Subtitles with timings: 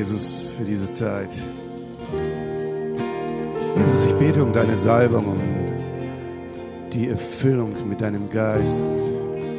[0.00, 1.28] Jesus, für diese Zeit.
[3.76, 5.38] Jesus, ich bete um deine Salbung, um
[6.90, 8.82] die Erfüllung mit deinem Geist,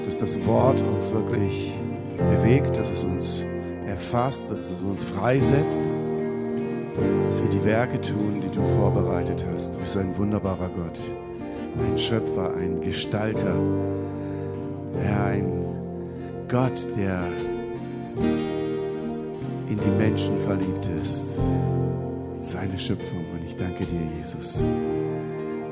[0.04, 1.71] dass das Wort uns wirklich
[2.17, 3.44] bewegt, dass es uns
[3.85, 5.79] erfasst, dass es uns freisetzt,
[7.29, 9.76] dass wir die Werke tun, die du vorbereitet hast.
[9.76, 10.99] Du bist ein wunderbarer Gott,
[11.87, 13.53] ein Schöpfer, ein Gestalter,
[15.03, 15.53] Herr, ein
[16.49, 17.27] Gott, der
[19.71, 21.25] in die Menschen verliebt ist,
[22.41, 23.25] seine Schöpfung.
[23.31, 24.66] Und ich danke dir, Jesus,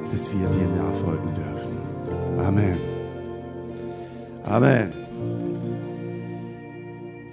[0.10, 2.40] dass wir dir nachfolgen dürfen.
[2.40, 2.78] Amen.
[4.46, 4.94] Amen.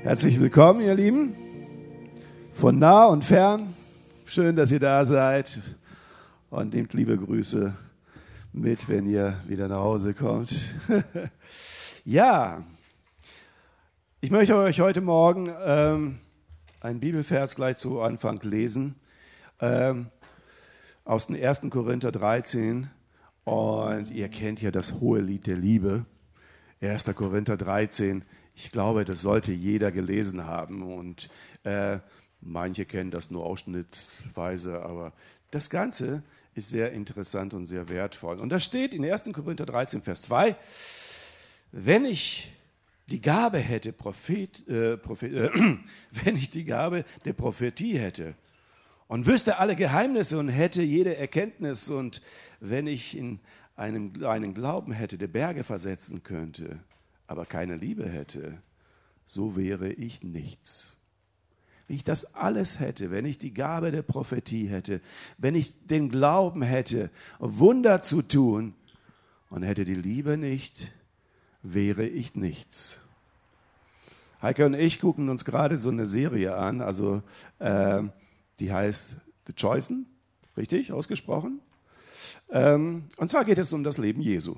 [0.03, 1.37] Herzlich willkommen, ihr Lieben,
[2.53, 3.73] von nah und fern.
[4.25, 5.61] Schön, dass ihr da seid
[6.51, 7.75] und nehmt liebe Grüße
[8.53, 10.53] mit, wenn ihr wieder nach Hause kommt.
[12.05, 12.65] ja,
[14.21, 16.19] ich möchte euch heute Morgen ähm,
[16.87, 18.95] einen Bibelvers gleich zu Anfang lesen
[19.61, 20.07] ähm,
[21.05, 21.63] aus dem 1.
[21.69, 22.89] Korinther 13.
[23.45, 26.07] Und ihr kennt ja das hohe Lied der Liebe.
[26.81, 27.07] 1.
[27.17, 28.25] Korinther 13.
[28.55, 30.83] Ich glaube, das sollte jeder gelesen haben.
[30.83, 31.29] Und
[31.65, 31.99] äh,
[32.41, 35.13] manche kennen das nur ausschnittweise, aber
[35.51, 36.23] das Ganze
[36.55, 38.39] ist sehr interessant und sehr wertvoll.
[38.39, 39.25] Und da steht in 1.
[39.33, 40.55] Korinther 13, Vers 2,
[41.73, 42.56] wenn ich
[43.09, 45.51] die Gabe hätte, Prophet, äh, Prophet äh,
[46.25, 48.35] wenn ich die Gabe der Prophetie hätte
[49.09, 52.23] und wüsste alle Geheimnisse und hätte jede Erkenntnis und
[52.61, 53.39] wenn ich in
[53.77, 56.81] einem, einen Glauben hätte, der Berge versetzen könnte,
[57.27, 58.59] aber keine Liebe hätte,
[59.27, 60.97] so wäre ich nichts.
[61.87, 65.01] Wenn ich das alles hätte, wenn ich die Gabe der Prophetie hätte,
[65.39, 68.75] wenn ich den Glauben hätte, Wunder zu tun
[69.51, 70.91] und hätte die Liebe nicht,
[71.75, 73.01] wäre ich nichts.
[74.43, 77.23] Heike und ich gucken uns gerade so eine Serie an, also
[77.59, 78.03] äh,
[78.59, 80.07] die heißt The Chosen,
[80.57, 81.61] richtig ausgesprochen.
[82.51, 84.57] Ähm, und zwar geht es um das Leben Jesu.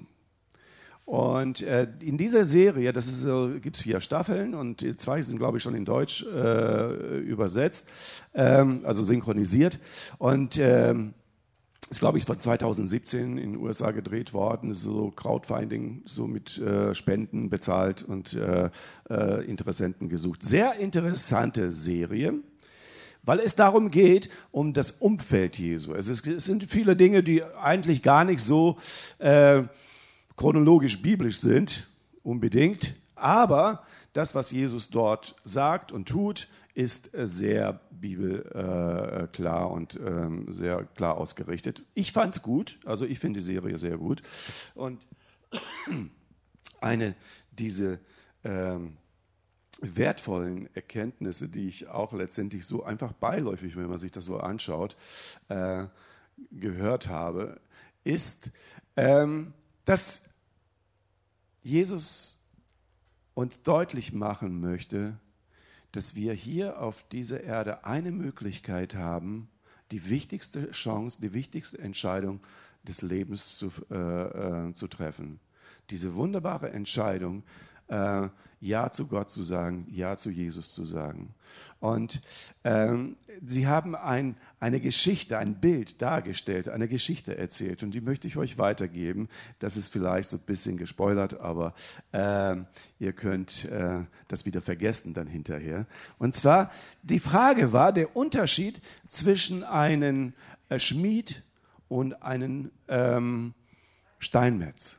[1.05, 5.56] Und äh, in dieser Serie, das so, gibt es vier Staffeln und zwei sind, glaube
[5.56, 7.88] ich, schon in Deutsch äh, übersetzt,
[8.34, 9.78] ähm, also synchronisiert.
[10.19, 11.15] Und ähm,
[11.91, 16.94] ist, glaube ich, von 2017 in den USA gedreht worden, so Crowdfunding, so mit äh,
[16.94, 18.71] Spenden bezahlt und äh,
[19.09, 20.43] äh, Interessenten gesucht.
[20.43, 22.34] Sehr interessante Serie,
[23.22, 25.94] weil es darum geht, um das Umfeld Jesu.
[25.94, 28.78] Es, ist, es sind viele Dinge, die eigentlich gar nicht so
[29.19, 29.62] äh,
[30.37, 31.89] chronologisch biblisch sind,
[32.22, 39.97] unbedingt, aber das, was Jesus dort sagt und tut, ist äh, sehr bibelklar äh, und
[39.97, 41.83] ähm, sehr klar ausgerichtet.
[41.94, 44.22] Ich fand es gut, also ich finde die Serie sehr gut.
[44.77, 45.05] Und
[46.81, 47.16] eine
[47.50, 47.99] diese
[48.44, 48.97] ähm,
[49.81, 54.97] wertvollen Erkenntnisse, die ich auch letztendlich so einfach beiläufig, wenn man sich das so anschaut,
[55.49, 55.87] äh,
[56.53, 57.60] gehört habe,
[58.05, 58.50] ist,
[58.95, 59.53] ähm,
[59.84, 60.22] dass
[61.60, 62.39] Jesus
[63.34, 65.19] uns deutlich machen möchte,
[65.93, 69.49] dass wir hier auf dieser Erde eine Möglichkeit haben,
[69.91, 72.41] die wichtigste Chance, die wichtigste Entscheidung
[72.87, 75.41] des Lebens zu, äh, äh, zu treffen.
[75.91, 77.43] Diese wunderbare Entscheidung,
[77.88, 78.28] äh,
[78.60, 81.34] Ja zu Gott zu sagen, Ja zu Jesus zu sagen.
[81.81, 82.21] Und
[82.65, 87.83] ähm, sie haben ein, eine Geschichte, ein Bild dargestellt, eine Geschichte erzählt.
[87.83, 89.29] Und die möchte ich euch weitergeben.
[89.59, 91.75] Das ist vielleicht so ein bisschen gespoilert, aber
[92.13, 92.57] äh,
[92.99, 95.87] ihr könnt äh, das wieder vergessen dann hinterher.
[96.19, 100.33] Und zwar, die Frage war der Unterschied zwischen einem
[100.69, 101.43] äh, Schmied
[101.89, 103.55] und einem ähm,
[104.19, 104.97] Steinmetz.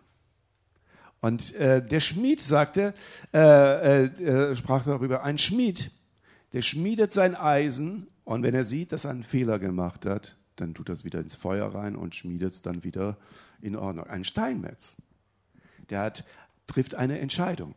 [1.22, 2.94] Und äh, der Schmied sagte,
[3.34, 5.92] äh, äh, sprach darüber, ein Schmied,
[6.54, 10.76] der schmiedet sein Eisen und wenn er sieht, dass er einen Fehler gemacht hat, dann
[10.76, 13.18] tut er es wieder ins Feuer rein und schmiedet es dann wieder
[13.60, 14.06] in Ordnung.
[14.06, 15.02] Ein Steinmetz,
[15.90, 16.24] der hat,
[16.68, 17.74] trifft eine Entscheidung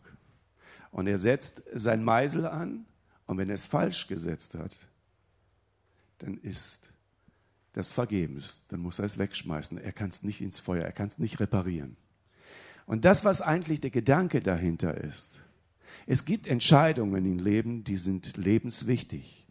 [0.90, 2.84] und er setzt sein Meisel an
[3.24, 4.76] und wenn er es falsch gesetzt hat,
[6.18, 6.86] dann ist
[7.72, 8.66] das vergebens.
[8.68, 9.78] Dann muss er es wegschmeißen.
[9.78, 11.96] Er kann es nicht ins Feuer, er kann es nicht reparieren.
[12.84, 15.38] Und das, was eigentlich der Gedanke dahinter ist,
[16.06, 19.41] es gibt Entscheidungen im Leben, die sind lebenswichtig.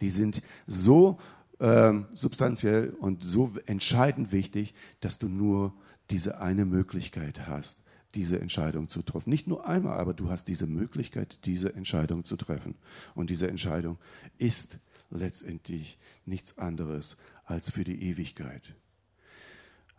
[0.00, 1.18] Die sind so
[1.60, 5.72] ähm, substanziell und so entscheidend wichtig, dass du nur
[6.10, 7.82] diese eine Möglichkeit hast,
[8.14, 9.30] diese Entscheidung zu treffen.
[9.30, 12.76] Nicht nur einmal, aber du hast diese Möglichkeit, diese Entscheidung zu treffen.
[13.14, 13.98] Und diese Entscheidung
[14.38, 14.78] ist
[15.10, 18.74] letztendlich nichts anderes als für die Ewigkeit.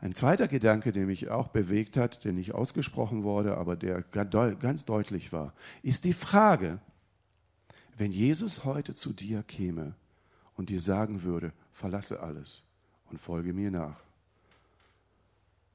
[0.01, 4.85] Ein zweiter Gedanke, der mich auch bewegt hat, der nicht ausgesprochen wurde, aber der ganz
[4.85, 5.53] deutlich war,
[5.83, 6.79] ist die Frage,
[7.99, 9.93] wenn Jesus heute zu dir käme
[10.55, 12.63] und dir sagen würde, verlasse alles
[13.11, 13.99] und folge mir nach.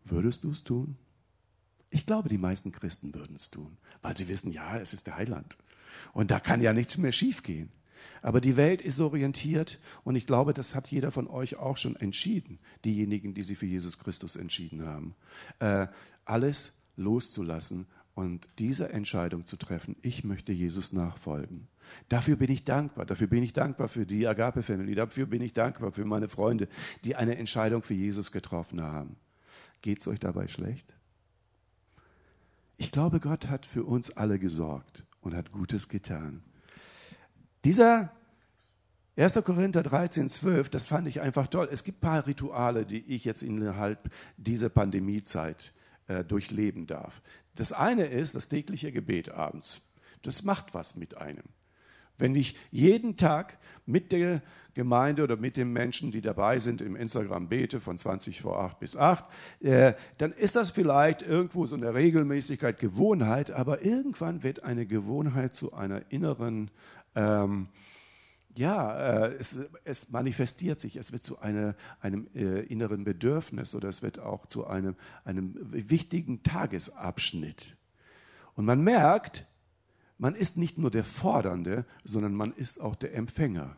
[0.07, 0.97] Würdest du es tun?
[1.91, 5.17] Ich glaube, die meisten Christen würden es tun, weil sie wissen, ja, es ist der
[5.17, 5.59] Heiland.
[6.15, 7.69] Und da kann ja nichts mehr schiefgehen.
[8.23, 11.95] Aber die Welt ist orientiert und ich glaube, das hat jeder von euch auch schon
[11.95, 15.15] entschieden, diejenigen, die sich für Jesus Christus entschieden haben.
[15.59, 15.89] Äh,
[16.25, 21.69] alles loszulassen und diese Entscheidung zu treffen, ich möchte Jesus nachfolgen.
[22.09, 23.07] Dafür bin ich dankbar.
[23.07, 24.95] Dafür bin ich dankbar für die Agape Family.
[24.95, 26.69] Dafür bin ich dankbar für meine Freunde,
[27.05, 29.17] die eine Entscheidung für Jesus getroffen haben.
[29.83, 30.95] Geht es euch dabei schlecht?
[32.77, 36.43] Ich glaube, Gott hat für uns alle gesorgt und hat Gutes getan.
[37.65, 38.11] Dieser
[39.17, 39.35] 1.
[39.45, 41.69] Korinther 13, 12, das fand ich einfach toll.
[41.71, 45.73] Es gibt ein paar Rituale, die ich jetzt innerhalb dieser Pandemiezeit
[46.09, 47.23] äh, durchleben darf.
[47.55, 49.83] Das eine ist das tägliche Gebet abends.
[50.23, 51.45] Das macht was mit einem.
[52.17, 54.41] Wenn ich jeden Tag mit der
[54.75, 58.79] Gemeinde oder mit den Menschen, die dabei sind, im Instagram bete von 20 vor 8
[58.81, 59.25] bis 8,
[59.61, 65.55] äh, dann ist das vielleicht irgendwo so eine Regelmäßigkeit, Gewohnheit, aber irgendwann wird eine Gewohnheit
[65.55, 66.71] zu einer inneren,
[67.15, 67.69] ähm,
[68.57, 73.89] ja, äh, es, es, manifestiert sich, es wird zu eine, einem äh, inneren Bedürfnis oder
[73.89, 77.77] es wird auch zu einem, einem wichtigen Tagesabschnitt.
[78.55, 79.47] Und man merkt,
[80.19, 83.77] man ist nicht nur der Fordernde, sondern man ist auch der Empfänger.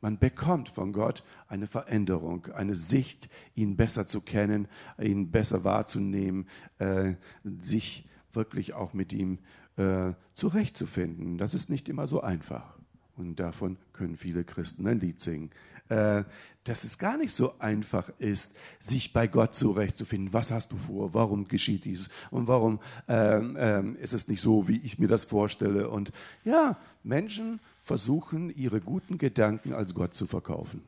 [0.00, 4.66] Man bekommt von Gott eine Veränderung, eine Sicht, ihn besser zu kennen,
[4.98, 6.48] ihn besser wahrzunehmen,
[6.78, 7.14] äh,
[7.44, 9.38] sich wirklich auch mit ihm
[9.76, 11.38] äh, zurechtzufinden.
[11.38, 12.81] Das ist nicht immer so einfach.
[13.16, 15.50] Und davon können viele Christen ein Lied singen.
[15.88, 16.24] Äh,
[16.64, 20.32] dass es gar nicht so einfach ist, sich bei Gott zurechtzufinden.
[20.32, 21.12] Was hast du vor?
[21.12, 22.08] Warum geschieht dieses?
[22.30, 22.78] Und warum
[23.08, 25.90] ähm, ähm, ist es nicht so, wie ich mir das vorstelle?
[25.90, 26.12] Und
[26.44, 30.82] ja, Menschen versuchen, ihre guten Gedanken als Gott zu verkaufen.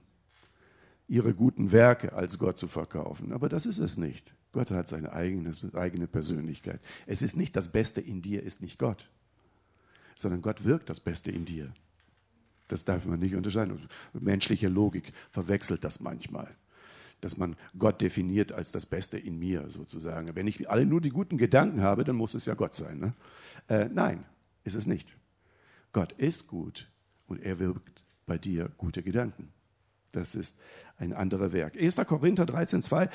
[1.09, 3.33] Ihre guten Werke als Gott zu verkaufen.
[3.33, 4.33] Aber das ist es nicht.
[4.53, 6.81] Gott hat seine eigene, eigene Persönlichkeit.
[7.07, 9.11] Es ist nicht das Beste in dir, ist nicht Gott,
[10.17, 11.73] sondern Gott wirkt das Beste in dir.
[12.69, 13.79] Das darf man nicht unterscheiden.
[14.13, 16.49] Menschliche Logik verwechselt das manchmal.
[17.21, 20.35] Dass man Gott definiert als das Beste in mir sozusagen.
[20.35, 22.99] Wenn ich alle nur die guten Gedanken habe, dann muss es ja Gott sein.
[22.99, 23.15] Ne?
[23.69, 24.25] Äh, nein,
[24.65, 25.15] ist es nicht.
[25.93, 26.91] Gott ist gut
[27.27, 29.53] und er wirkt bei dir gute Gedanken.
[30.13, 30.59] Das ist
[30.97, 31.77] ein anderer Werk.
[31.81, 31.97] 1.
[31.97, 33.09] Korinther 13, 2.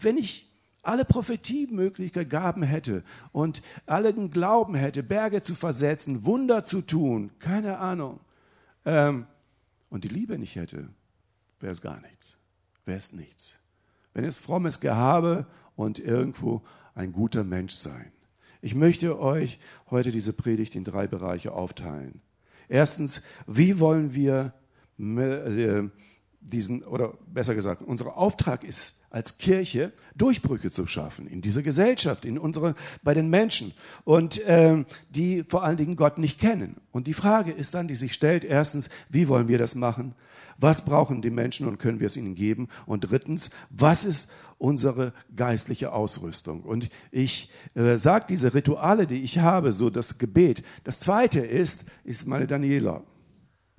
[0.00, 0.50] Wenn ich
[0.82, 3.02] alle Prophetiemöglichkeiten Gaben hätte
[3.32, 8.20] und allen Glauben hätte, Berge zu versetzen, Wunder zu tun, keine Ahnung,
[8.84, 9.26] ähm,
[9.90, 10.88] und die Liebe nicht hätte,
[11.60, 12.36] wäre es gar nichts.
[12.84, 13.58] Wäre es nichts.
[14.12, 15.46] Wenn es frommes Gehabe
[15.76, 16.62] und irgendwo
[16.94, 18.12] ein guter Mensch sein.
[18.60, 19.58] Ich möchte euch
[19.90, 22.22] heute diese Predigt in drei Bereiche aufteilen.
[22.68, 24.54] Erstens, wie wollen wir
[24.98, 25.82] äh,
[26.40, 32.24] diesen, oder besser gesagt, unser Auftrag ist als Kirche Durchbrüche zu schaffen in dieser Gesellschaft,
[32.24, 32.74] in unsere,
[33.04, 33.72] bei den Menschen
[34.04, 36.76] und ähm, die vor allen Dingen Gott nicht kennen.
[36.90, 40.14] Und die Frage ist dann, die sich stellt, erstens, wie wollen wir das machen?
[40.58, 42.68] Was brauchen die Menschen und können wir es ihnen geben?
[42.86, 46.62] Und drittens, was ist unsere geistliche Ausrüstung?
[46.62, 50.64] Und ich äh, sage diese Rituale, die ich habe, so das Gebet.
[50.82, 53.02] Das zweite ist, ist meine Daniela.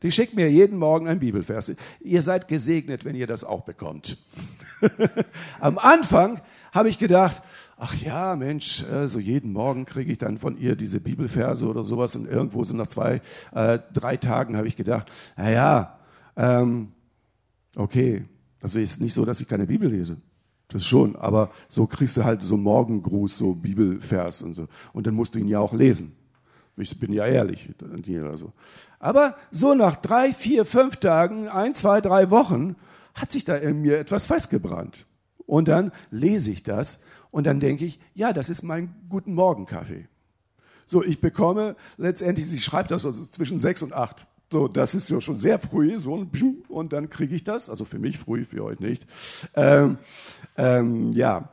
[0.06, 1.72] Die schickt mir jeden Morgen ein Bibelvers.
[2.00, 4.20] Ihr seid gesegnet, wenn ihr das auch bekommt.
[5.60, 7.42] Am Anfang habe ich gedacht,
[7.76, 12.16] ach ja, Mensch, so jeden Morgen kriege ich dann von ihr diese Bibelverse oder sowas
[12.16, 13.20] und irgendwo so nach zwei,
[13.52, 15.98] äh, drei Tagen habe ich gedacht, naja,
[16.38, 16.90] ähm,
[17.76, 18.26] okay,
[18.60, 20.22] das ist nicht so, dass ich keine Bibel lese.
[20.68, 24.68] Das schon, aber so kriegst du halt so Morgengruß, so Bibelvers und so.
[24.94, 26.16] Und dann musst du ihn ja auch lesen.
[26.78, 28.52] Ich bin ja ehrlich, oder so.
[29.00, 32.76] Aber so nach drei, vier, fünf Tagen, ein, zwei, drei Wochen,
[33.14, 35.06] hat sich da in mir etwas festgebrannt.
[35.46, 39.66] Und dann lese ich das und dann denke ich, ja, das ist mein Guten Morgen
[39.66, 40.08] Kaffee.
[40.86, 44.28] So, ich bekomme letztendlich, sie schreibt das also zwischen sechs und acht.
[44.52, 46.28] So, das ist ja schon sehr früh, so
[46.70, 47.70] und dann kriege ich das.
[47.70, 49.06] Also für mich früh, für euch nicht.
[49.56, 49.98] Ähm,
[50.56, 51.50] ähm, ja,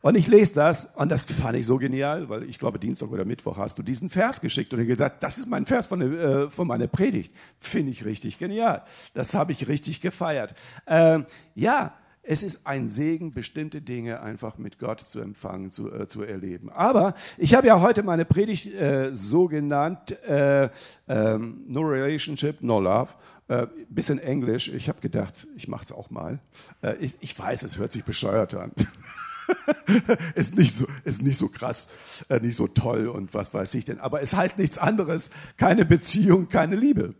[0.00, 3.24] und ich lese das und das fand ich so genial, weil ich glaube, Dienstag oder
[3.24, 6.68] Mittwoch hast du diesen Vers geschickt und gesagt, das ist mein Vers von, äh, von
[6.68, 7.34] meiner Predigt.
[7.58, 8.82] Finde ich richtig genial.
[9.14, 10.54] Das habe ich richtig gefeiert.
[10.86, 16.06] Ähm, ja, es ist ein Segen, bestimmte Dinge einfach mit Gott zu empfangen, zu, äh,
[16.08, 16.70] zu erleben.
[16.70, 20.68] Aber ich habe ja heute meine Predigt äh, so genannt, äh,
[21.08, 23.08] ähm, No Relationship, No Love.
[23.48, 24.68] Äh, bisschen Englisch.
[24.68, 26.38] Ich habe gedacht, ich mache es auch mal.
[26.82, 28.72] Äh, ich, ich weiß, es hört sich bescheuert an.
[30.34, 31.90] ist, nicht so, ist nicht so krass,
[32.28, 34.00] äh, nicht so toll und was weiß ich denn.
[34.00, 37.14] Aber es heißt nichts anderes, keine Beziehung, keine Liebe.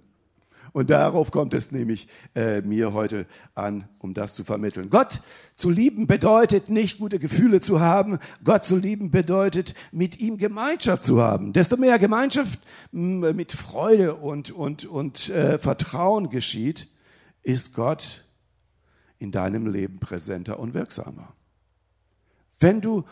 [0.72, 4.90] Und darauf kommt es nämlich äh, mir heute an, um das zu vermitteln.
[4.90, 5.22] Gott
[5.56, 8.18] zu lieben bedeutet nicht gute Gefühle zu haben.
[8.44, 11.52] Gott zu lieben bedeutet mit ihm Gemeinschaft zu haben.
[11.52, 12.60] Desto mehr Gemeinschaft
[12.92, 16.88] mit Freude und, und, und äh, Vertrauen geschieht,
[17.42, 18.24] ist Gott
[19.18, 21.34] in deinem Leben präsenter und wirksamer.
[22.58, 23.04] Wenn du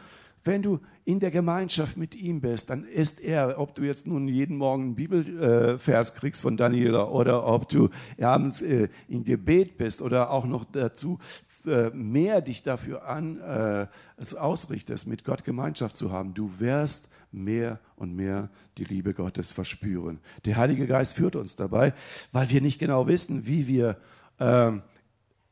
[0.46, 4.28] wenn du in der Gemeinschaft mit ihm bist, dann ist er, ob du jetzt nun
[4.28, 10.02] jeden Morgen einen Bibelvers kriegst von Daniela oder ob du abends äh, in Gebet bist
[10.02, 11.18] oder auch noch dazu
[11.66, 13.86] äh, mehr dich dafür an äh,
[14.16, 18.48] es ausrichtest, mit Gott Gemeinschaft zu haben, du wirst mehr und mehr
[18.78, 20.20] die Liebe Gottes verspüren.
[20.44, 21.92] Der Heilige Geist führt uns dabei,
[22.32, 23.98] weil wir nicht genau wissen, wie wir,
[24.38, 24.82] ähm,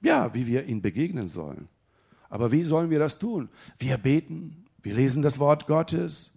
[0.02, 1.68] ja, wie wir ihn begegnen sollen.
[2.28, 3.48] Aber wie sollen wir das tun?
[3.78, 6.30] Wir beten, wir lesen das Wort Gottes.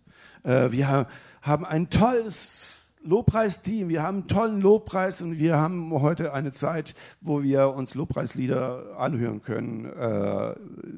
[0.43, 1.07] Äh, wir
[1.41, 3.89] haben ein tolles Lobpreisteam.
[3.89, 8.97] Wir haben einen tollen Lobpreis und wir haben heute eine Zeit, wo wir uns Lobpreislieder
[8.97, 10.55] anhören können, äh,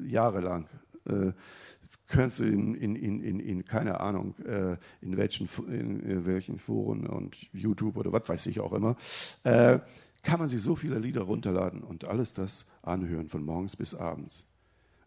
[0.08, 0.66] jahrelang.
[1.08, 1.32] Äh,
[2.08, 7.36] kannst du in, in, in, in, keine Ahnung, äh, in, welchen, in welchen Foren und
[7.52, 8.96] YouTube oder was weiß ich auch immer,
[9.44, 9.78] äh,
[10.22, 14.46] kann man sich so viele Lieder runterladen und alles das anhören von morgens bis abends.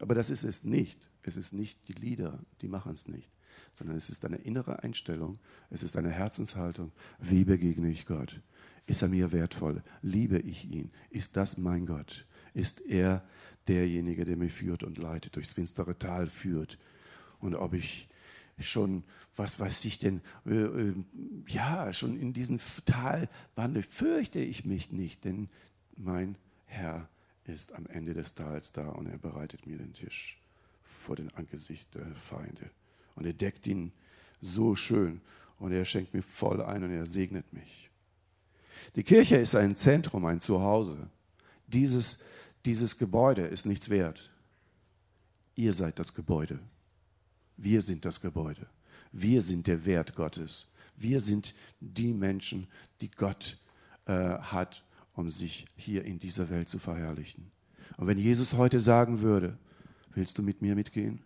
[0.04, 1.00] Aber das ist es nicht.
[1.22, 3.32] Es ist nicht die Lieder, die machen es nicht,
[3.72, 6.92] sondern es ist eine innere Einstellung, es ist eine Herzenshaltung.
[7.20, 8.42] Wie begegne ich Gott?
[8.86, 9.82] Ist er mir wertvoll?
[10.02, 10.92] Liebe ich ihn?
[11.10, 12.26] Ist das mein Gott?
[12.54, 13.24] Ist er
[13.70, 16.78] derjenige, der mich führt und leitet, durchs finstere Tal führt?
[17.40, 18.10] Und ob ich
[18.60, 19.06] schon,
[19.38, 20.96] was weiß ich denn, äh, äh,
[21.48, 25.48] ja, schon in diesem Tal wandle, fürchte ich mich nicht, denn
[25.96, 27.08] mein Herr
[27.46, 30.40] ist am Ende des Tals da und er bereitet mir den Tisch
[30.84, 32.70] vor dem Angesicht der Feinde.
[33.16, 33.92] Und er deckt ihn
[34.42, 35.22] so schön
[35.60, 37.90] und er schenkt mir voll ein und er segnet mich.
[38.96, 41.10] Die Kirche ist ein Zentrum, ein Zuhause.
[41.68, 42.24] Dieses,
[42.66, 44.30] dieses Gebäude ist nichts wert.
[45.56, 46.60] Ihr seid das Gebäude.
[47.58, 48.68] Wir sind das Gebäude.
[49.12, 50.68] Wir sind der Wert Gottes.
[50.96, 52.68] Wir sind die Menschen,
[53.02, 53.58] die Gott
[54.06, 54.84] äh, hat,
[55.14, 57.52] um sich hier in dieser Welt zu verherrlichen.
[57.98, 59.58] Und wenn Jesus heute sagen würde,
[60.16, 61.22] Willst du mit mir mitgehen?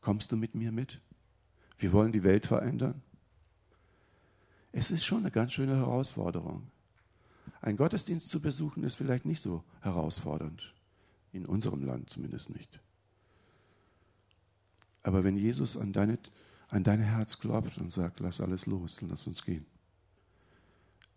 [0.00, 1.00] Kommst du mit mir mit?
[1.78, 3.02] Wir wollen die Welt verändern.
[4.72, 6.68] Es ist schon eine ganz schöne Herausforderung.
[7.60, 10.74] Ein Gottesdienst zu besuchen ist vielleicht nicht so herausfordernd.
[11.32, 12.80] In unserem Land zumindest nicht.
[15.02, 16.18] Aber wenn Jesus an, deine,
[16.68, 19.66] an dein Herz klopft und sagt, lass alles los, lass uns gehen.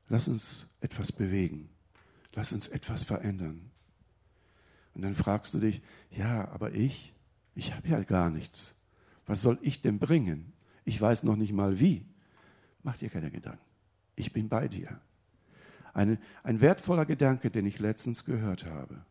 [0.08, 1.70] Lass uns etwas bewegen.
[2.34, 3.72] Lass uns etwas verändern.
[4.94, 7.14] Und dann fragst du dich, ja, aber ich,
[7.56, 8.76] ich habe ja gar nichts.
[9.26, 10.54] Was soll ich denn bringen?
[10.86, 12.06] Ich weiß noch nicht mal wie.
[12.84, 13.64] Mach dir keine Gedanken.
[14.16, 15.00] Ich bin bei dir.
[15.94, 19.06] Eine, ein wertvoller Gedanke, den ich letztens gehört habe.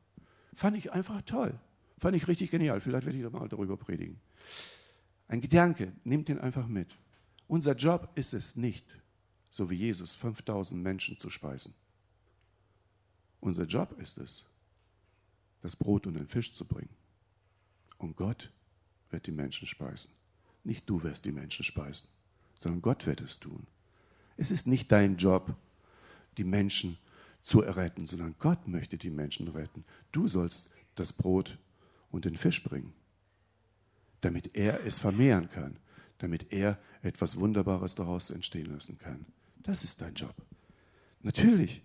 [0.55, 1.59] Fand ich einfach toll.
[1.99, 2.81] Fand ich richtig genial.
[2.81, 4.21] Vielleicht werde ich da mal darüber predigen.
[5.29, 6.97] Ein Gedanke, nehmt den einfach mit.
[7.47, 8.87] Unser Job ist es nicht,
[9.51, 11.75] so wie Jesus, 5000 Menschen zu speisen.
[13.41, 14.45] Unser Job ist es,
[15.63, 16.95] das Brot und den Fisch zu bringen.
[17.99, 18.51] Und Gott
[19.11, 20.11] wird die Menschen speisen.
[20.65, 22.09] Nicht du wirst die Menschen speisen,
[22.59, 23.67] sondern Gott wird es tun.
[24.37, 25.55] Es ist nicht dein Job,
[26.37, 26.99] die Menschen
[27.43, 29.85] zu erretten, sondern Gott möchte die Menschen retten.
[30.13, 31.59] Du sollst das Brot
[32.11, 32.93] und den Fisch bringen,
[34.21, 35.77] damit er es vermehren kann,
[36.19, 39.25] damit er etwas Wunderbares daraus entstehen lassen kann.
[39.57, 40.35] Das ist dein Job.
[41.23, 41.83] Natürlich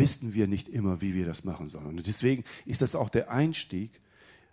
[0.00, 1.86] wissen wir nicht immer, wie wir das machen sollen.
[1.86, 4.00] Und deswegen ist das auch der Einstieg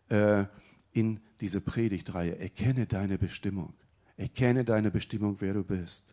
[0.10, 0.46] äh,
[0.92, 2.38] in diese Predigtreihe.
[2.38, 3.74] Erkenne deine Bestimmung.
[4.18, 6.04] Erkenne deine Bestimmung, wer du bist.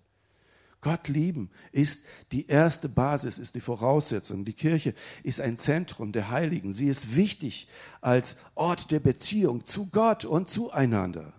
[0.80, 4.44] Gott lieben ist die erste Basis, ist die Voraussetzung.
[4.44, 6.74] Die Kirche ist ein Zentrum der Heiligen.
[6.74, 7.68] Sie ist wichtig
[8.02, 11.32] als Ort der Beziehung zu Gott und zueinander.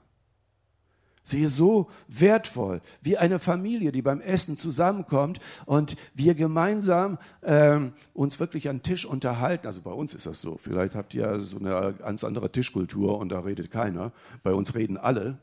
[1.33, 8.39] Ist so wertvoll, wie eine Familie, die beim Essen zusammenkommt und wir gemeinsam ähm, uns
[8.39, 9.65] wirklich an Tisch unterhalten.
[9.65, 10.57] Also bei uns ist das so.
[10.57, 14.11] Vielleicht habt ihr so eine ganz andere Tischkultur und da redet keiner.
[14.43, 15.39] Bei uns reden alle.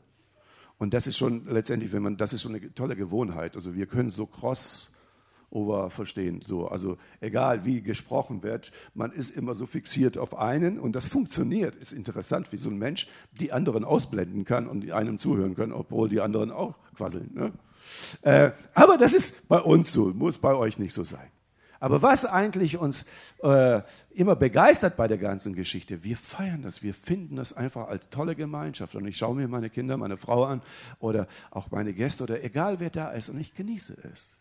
[0.77, 3.55] Und das ist schon letztendlich, wenn man, das ist schon eine tolle Gewohnheit.
[3.55, 4.92] Also wir können so cross
[5.53, 6.41] over verstehen.
[6.41, 11.07] So, also egal wie gesprochen wird, man ist immer so fixiert auf einen und das
[11.07, 11.75] funktioniert.
[11.75, 13.07] Ist interessant, wie so ein Mensch
[13.39, 17.29] die anderen ausblenden kann und einem zuhören kann, obwohl die anderen auch quasseln.
[17.33, 17.51] Ne?
[18.23, 21.27] Äh, aber das ist bei uns so, muss bei euch nicht so sein.
[21.79, 23.05] Aber was eigentlich uns
[23.41, 23.81] äh,
[24.11, 28.35] immer begeistert bei der ganzen Geschichte, wir feiern das, wir finden das einfach als tolle
[28.35, 28.95] Gemeinschaft.
[28.95, 30.61] Und ich schaue mir meine Kinder, meine Frau an
[30.99, 34.39] oder auch meine Gäste oder egal wer da ist und ich genieße es.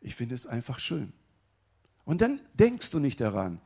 [0.00, 1.12] Ich finde es einfach schön.
[2.04, 3.60] Und dann denkst du nicht daran,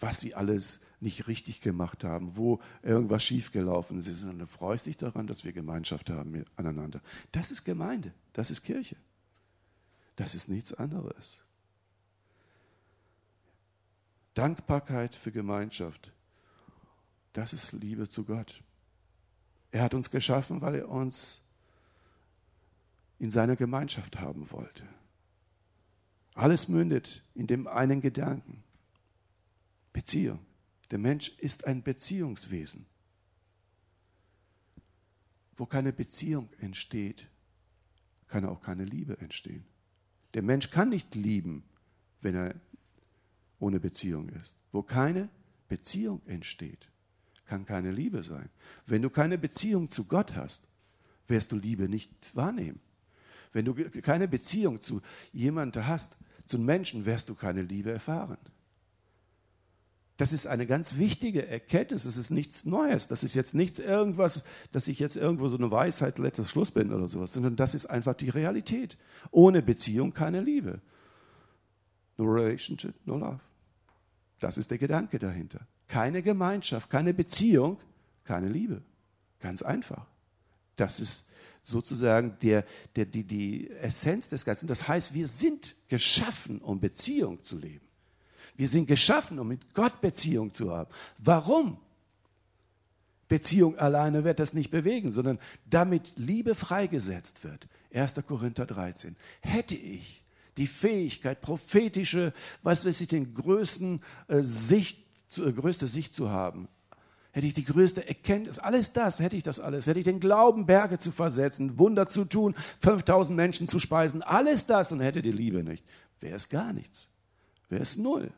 [0.00, 4.96] was sie alles nicht richtig gemacht haben, wo irgendwas schiefgelaufen ist, sondern du freust dich
[4.96, 7.00] daran, dass wir Gemeinschaft haben miteinander.
[7.30, 8.96] Das ist Gemeinde, das ist Kirche.
[10.16, 11.42] Das ist nichts anderes.
[14.34, 16.12] Dankbarkeit für Gemeinschaft,
[17.32, 18.62] das ist Liebe zu Gott.
[19.70, 21.40] Er hat uns geschaffen, weil er uns
[23.18, 24.84] in seiner Gemeinschaft haben wollte.
[26.34, 28.62] Alles mündet in dem einen Gedanken.
[29.92, 30.40] Beziehung.
[30.90, 32.86] Der Mensch ist ein Beziehungswesen.
[35.56, 37.26] Wo keine Beziehung entsteht,
[38.28, 39.64] kann auch keine Liebe entstehen.
[40.34, 41.64] Der Mensch kann nicht lieben,
[42.22, 42.54] wenn er
[43.58, 44.56] ohne Beziehung ist.
[44.72, 45.28] Wo keine
[45.68, 46.88] Beziehung entsteht,
[47.44, 48.48] kann keine Liebe sein.
[48.86, 50.66] Wenn du keine Beziehung zu Gott hast,
[51.26, 52.80] wirst du Liebe nicht wahrnehmen.
[53.52, 56.16] Wenn du keine Beziehung zu jemandem hast,
[56.46, 58.38] zu Menschen, wirst du keine Liebe erfahren.
[60.16, 62.04] Das ist eine ganz wichtige Erkenntnis.
[62.04, 63.08] Das ist nichts Neues.
[63.08, 66.92] Das ist jetzt nichts irgendwas, dass ich jetzt irgendwo so eine Weisheit letzter Schluss bin
[66.92, 68.96] oder sowas, sondern das ist einfach die Realität.
[69.30, 70.80] Ohne Beziehung keine Liebe.
[72.18, 73.40] No relationship, no love.
[74.38, 75.66] Das ist der Gedanke dahinter.
[75.88, 77.78] Keine Gemeinschaft, keine Beziehung,
[78.24, 78.82] keine Liebe.
[79.40, 80.06] Ganz einfach.
[80.76, 81.28] Das ist
[81.62, 82.64] sozusagen der,
[82.96, 84.66] der, die, die Essenz des Ganzen.
[84.66, 87.86] Das heißt, wir sind geschaffen, um Beziehung zu leben.
[88.56, 90.90] Wir sind geschaffen, um mit Gott Beziehung zu haben.
[91.18, 91.78] Warum?
[93.28, 97.66] Beziehung alleine wird das nicht bewegen, sondern damit Liebe freigesetzt wird.
[97.94, 98.14] 1.
[98.26, 99.16] Korinther 13.
[99.40, 100.22] Hätte ich
[100.58, 104.98] die Fähigkeit, prophetische, was weiß ich, den größten äh, Sicht,
[105.38, 106.68] äh, größte Sicht zu haben,
[107.32, 110.66] hätte ich die größte Erkenntnis, alles das, hätte ich das alles, hätte ich den Glauben,
[110.66, 115.32] Berge zu versetzen, Wunder zu tun, 5000 Menschen zu speisen, alles das und hätte die
[115.32, 115.84] Liebe nicht,
[116.20, 117.08] wäre es gar nichts,
[117.68, 118.30] wäre es null.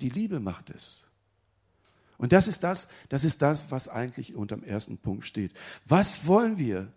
[0.00, 1.02] Die Liebe macht es.
[2.18, 5.52] Und das ist das, das ist das, was eigentlich unter dem ersten Punkt steht.
[5.86, 6.92] Was wollen wir?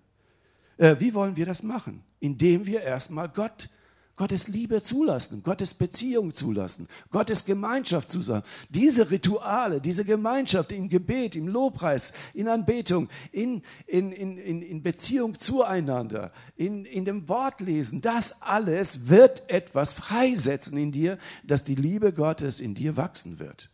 [0.78, 2.04] Äh, wie wollen wir das machen?
[2.20, 3.70] Indem wir erstmal Gott
[4.16, 8.44] Gottes Liebe zulassen, Gottes Beziehung zulassen, Gottes Gemeinschaft zulassen.
[8.70, 15.40] Diese Rituale, diese Gemeinschaft im Gebet, im Lobpreis, in Anbetung, in, in, in, in Beziehung
[15.40, 22.14] zueinander, in, in dem Wortlesen, das alles wird etwas freisetzen in dir, dass die Liebe
[22.14, 23.72] Gottes in dir wachsen wird.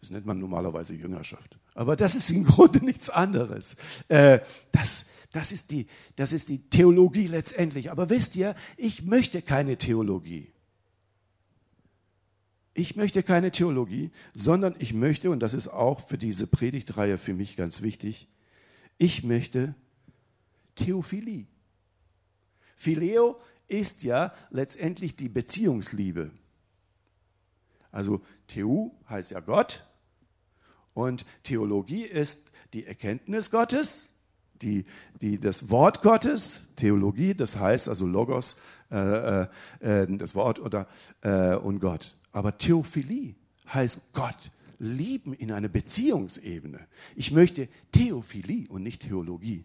[0.00, 1.56] Das nennt man normalerweise Jüngerschaft.
[1.74, 3.76] Aber das ist im Grunde nichts anderes.
[4.08, 4.40] Äh,
[4.72, 5.86] das, das ist, die,
[6.16, 7.90] das ist die Theologie letztendlich.
[7.90, 10.52] Aber wisst ihr, ich möchte keine Theologie.
[12.72, 17.34] Ich möchte keine Theologie, sondern ich möchte, und das ist auch für diese Predigtreihe für
[17.34, 18.28] mich ganz wichtig,
[18.96, 19.74] ich möchte
[20.76, 21.46] Theophilie.
[22.76, 23.36] Phileo
[23.66, 26.30] ist ja letztendlich die Beziehungsliebe.
[27.90, 29.86] Also Theo heißt ja Gott
[30.94, 34.17] und Theologie ist die Erkenntnis Gottes
[34.62, 34.84] die,
[35.20, 39.46] die, das Wort Gottes, Theologie, das heißt also Logos, äh, äh,
[39.80, 40.86] das Wort oder,
[41.22, 42.16] äh, und Gott.
[42.32, 43.34] Aber Theophilie
[43.72, 46.80] heißt Gott lieben in einer Beziehungsebene.
[47.16, 49.64] Ich möchte Theophilie und nicht Theologie.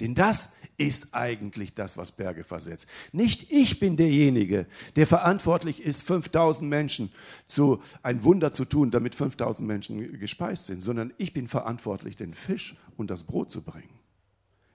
[0.00, 2.86] Denn das ist eigentlich das, was Berge versetzt.
[3.12, 7.10] Nicht ich bin derjenige, der verantwortlich ist, 5000 Menschen
[7.46, 12.34] zu ein Wunder zu tun, damit 5000 Menschen gespeist sind, sondern ich bin verantwortlich, den
[12.34, 13.88] Fisch und das Brot zu bringen,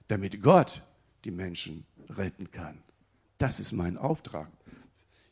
[0.08, 0.82] damit Gott
[1.24, 2.78] die Menschen retten kann.
[3.38, 4.48] Das ist mein Auftrag.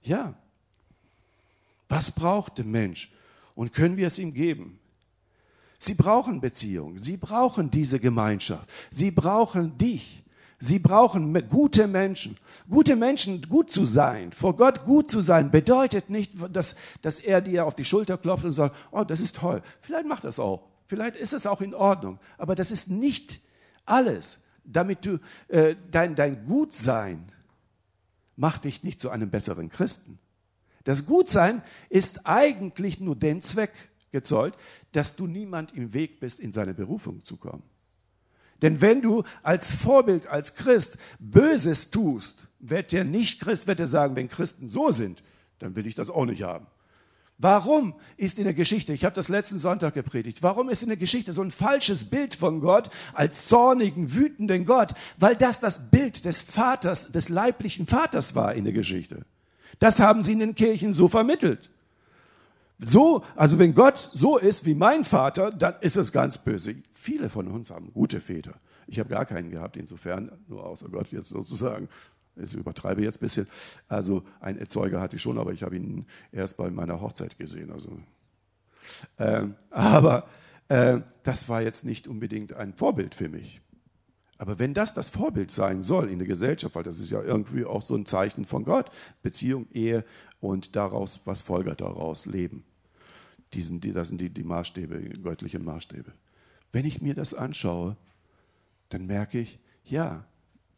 [0.02, 0.34] Ja.
[1.88, 3.10] Was braucht der Mensch?
[3.54, 4.78] Und können wir es ihm geben?
[5.78, 6.98] Sie brauchen Beziehung.
[6.98, 8.68] Sie brauchen diese Gemeinschaft.
[8.90, 10.22] Sie brauchen dich.
[10.58, 12.36] Sie brauchen gute Menschen.
[12.68, 17.40] Gute Menschen, gut zu sein, vor Gott gut zu sein, bedeutet nicht, dass, dass er
[17.40, 19.62] dir auf die Schulter klopft und sagt, oh, das ist toll.
[19.80, 20.62] Vielleicht macht das auch.
[20.86, 22.18] Vielleicht ist es auch in Ordnung.
[22.36, 23.40] Aber das ist nicht
[23.86, 24.44] alles.
[24.64, 25.18] Damit du,
[25.48, 27.24] äh, dein, dein Gutsein
[28.36, 30.18] macht dich nicht zu einem besseren Christen.
[30.84, 33.72] Das Gutsein ist eigentlich nur den Zweck
[34.12, 34.54] gezollt,
[34.92, 37.62] dass du niemand im Weg bist, in seine Berufung zu kommen.
[38.62, 44.16] Denn wenn du als Vorbild, als Christ Böses tust, wird der Nicht-Christ, wird er sagen,
[44.16, 45.22] wenn Christen so sind,
[45.58, 46.66] dann will ich das auch nicht haben.
[47.42, 50.98] Warum ist in der Geschichte, ich habe das letzten Sonntag gepredigt, warum ist in der
[50.98, 54.92] Geschichte so ein falsches Bild von Gott als zornigen, wütenden Gott?
[55.18, 59.24] Weil das das Bild des Vaters, des leiblichen Vaters war in der Geschichte.
[59.78, 61.70] Das haben sie in den Kirchen so vermittelt.
[62.78, 66.74] So, also wenn Gott so ist wie mein Vater, dann ist es ganz böse.
[66.92, 68.52] Viele von uns haben gute Väter.
[68.86, 71.88] Ich habe gar keinen gehabt, insofern, nur außer Gott jetzt sozusagen.
[72.36, 73.46] Ich übertreibe jetzt ein bisschen.
[73.88, 77.70] Also ein Erzeuger hatte ich schon, aber ich habe ihn erst bei meiner Hochzeit gesehen.
[77.72, 77.98] Also,
[79.18, 80.28] ähm, aber
[80.68, 83.60] äh, das war jetzt nicht unbedingt ein Vorbild für mich.
[84.38, 87.66] Aber wenn das das Vorbild sein soll in der Gesellschaft, weil das ist ja irgendwie
[87.66, 88.90] auch so ein Zeichen von Gott,
[89.22, 90.02] Beziehung, Ehe
[90.40, 92.64] und daraus, was folgert daraus, Leben.
[93.52, 96.12] Diesen, die, das sind die, die Maßstäbe, göttlichen Maßstäbe.
[96.72, 97.96] Wenn ich mir das anschaue,
[98.88, 100.24] dann merke ich, ja,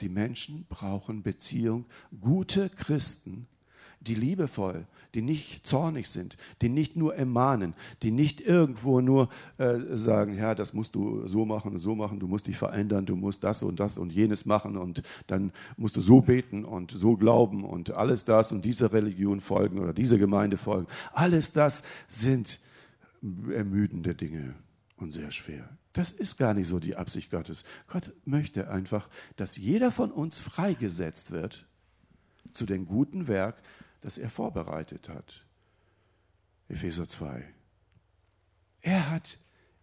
[0.03, 1.87] die Menschen brauchen Beziehung.
[2.21, 3.47] Gute Christen
[4.07, 9.79] die liebevoll, die nicht zornig sind, die nicht nur ermahnen, die nicht irgendwo nur äh,
[9.93, 13.17] sagen, ja, das musst du so machen und so machen, du musst dich verändern, du
[13.17, 17.17] musst das und das und jenes machen und dann musst du so beten und so
[17.17, 20.87] glauben und alles das und dieser Religion folgen oder dieser Gemeinde folgen.
[21.13, 22.59] Alles das sind
[23.55, 24.55] ermüdende Dinge
[24.97, 25.69] und sehr schwer.
[25.93, 27.65] Das ist gar nicht so die Absicht Gottes.
[27.87, 31.67] Gott möchte einfach, dass jeder von uns freigesetzt wird
[32.53, 33.63] zu dem guten Werk,
[34.01, 35.45] das er vorbereitet hat.
[36.69, 37.45] Epheser 2.
[38.81, 39.39] Er hat,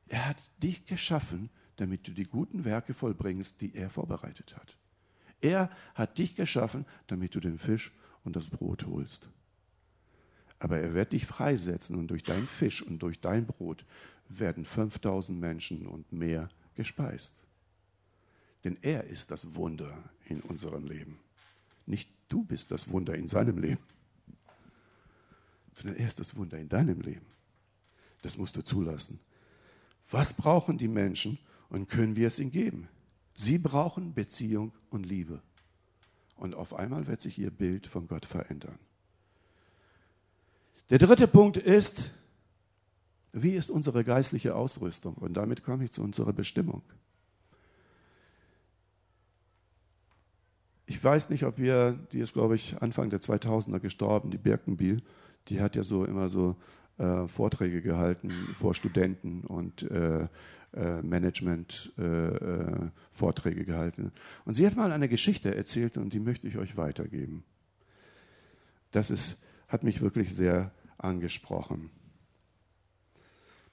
[0.08, 4.76] er hat dich geschaffen, damit du die guten Werke vollbringst, die er vorbereitet hat.
[5.42, 7.92] Er hat dich geschaffen, damit du den Fisch
[8.24, 9.30] und das Brot holst.
[10.58, 13.86] Aber er wird dich freisetzen und durch deinen Fisch und durch dein Brot
[14.30, 17.34] werden 5000 Menschen und mehr gespeist.
[18.64, 21.20] Denn er ist das Wunder in unserem Leben.
[21.86, 23.84] Nicht du bist das Wunder in seinem Leben
[25.80, 27.26] sondern er ist das Wunder in deinem Leben.
[28.22, 29.20] Das musst du zulassen.
[30.12, 31.40] Was brauchen die Menschen
[31.70, 32.90] und können wir es ihnen geben?
[33.36, 35.42] Sie brauchen Beziehung und Liebe.
[36.36, 38.78] Und auf einmal wird sich ihr Bild von Gott verändern.
[40.90, 42.12] Der dritte Punkt ist,
[43.32, 45.14] wie ist unsere geistliche Ausrüstung?
[45.16, 46.82] Und damit komme ich zu unserer Bestimmung.
[50.86, 55.04] Ich weiß nicht, ob ihr, die ist, glaube ich, Anfang der 2000er gestorben, die Birkenbiel,
[55.48, 56.56] die hat ja so immer so
[56.98, 60.28] äh, Vorträge gehalten vor Studenten und äh,
[60.74, 64.12] äh, Management-Vorträge äh, äh, gehalten.
[64.46, 67.44] Und sie hat mal eine Geschichte erzählt und die möchte ich euch weitergeben.
[68.92, 71.90] Das ist, hat mich wirklich sehr angesprochen.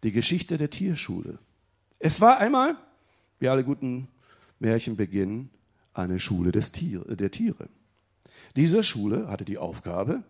[0.06, 1.36] Die Geschichte der Tierschule.
[1.98, 2.76] Es war einmal,
[3.40, 4.06] wie alle guten
[4.60, 5.50] Märchen beginnen,
[5.94, 7.68] eine Schule des Tier, der Tiere.
[8.54, 10.22] Diese Schule hatte die Aufgabe,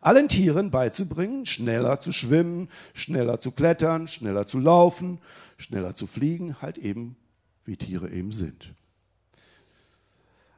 [0.00, 5.18] allen Tieren beizubringen, schneller zu schwimmen, schneller zu klettern, schneller zu laufen,
[5.56, 7.16] schneller zu fliegen, halt eben
[7.64, 8.72] wie Tiere eben sind.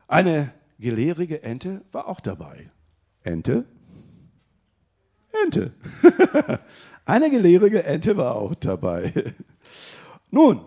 [0.06, 2.70] Eine gelehrige Ente war auch dabei.
[3.22, 3.64] Ente?
[5.44, 5.72] Ente.
[7.04, 9.34] Eine gelehrige Ente war auch dabei.
[10.30, 10.64] Nun,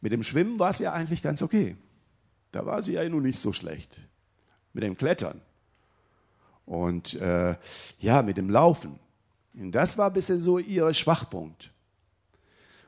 [0.00, 1.76] mit dem Schwimmen war es ja eigentlich ganz okay.
[2.52, 4.00] Da war sie ja nun nicht so schlecht.
[4.72, 5.40] Mit dem Klettern
[6.70, 7.56] und äh,
[7.98, 8.98] ja, mit dem Laufen.
[9.54, 11.72] Und das war ein bisschen so ihr Schwachpunkt.